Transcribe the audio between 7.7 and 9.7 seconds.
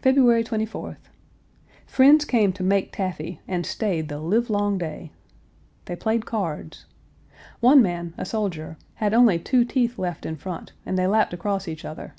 man, a soldier, had only two